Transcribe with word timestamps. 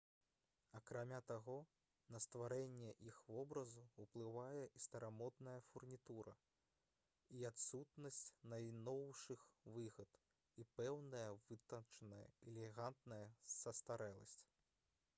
акрамя 0.77 1.17
таго 1.31 1.57
на 2.13 2.21
стварэнне 2.23 2.93
іх 3.09 3.19
вобразу 3.33 3.83
ўплывае 4.05 4.63
і 4.79 4.81
старамодная 4.85 5.57
фурнітура 5.67 6.33
і 7.41 7.43
адсутнасць 7.51 8.23
найноўшых 8.55 9.45
выгод 9.77 10.19
і 10.65 10.67
пэўная 10.81 11.29
вытанчаная 11.51 12.25
і 12.31 12.49
элегантная 12.55 13.23
састарэласць 13.59 14.37